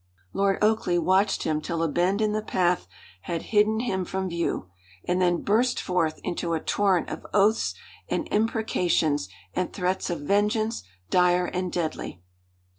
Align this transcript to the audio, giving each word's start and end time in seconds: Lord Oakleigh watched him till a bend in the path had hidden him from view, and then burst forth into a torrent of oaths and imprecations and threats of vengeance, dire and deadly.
Lord 0.33 0.57
Oakleigh 0.63 0.97
watched 0.99 1.43
him 1.43 1.61
till 1.61 1.83
a 1.83 1.87
bend 1.87 2.23
in 2.23 2.31
the 2.31 2.41
path 2.41 2.87
had 3.21 3.43
hidden 3.53 3.81
him 3.81 4.03
from 4.03 4.29
view, 4.29 4.71
and 5.05 5.21
then 5.21 5.43
burst 5.43 5.79
forth 5.79 6.19
into 6.23 6.53
a 6.55 6.59
torrent 6.59 7.07
of 7.09 7.23
oaths 7.35 7.75
and 8.09 8.27
imprecations 8.31 9.29
and 9.53 9.71
threats 9.71 10.09
of 10.09 10.21
vengeance, 10.21 10.81
dire 11.11 11.45
and 11.45 11.71
deadly. 11.71 12.19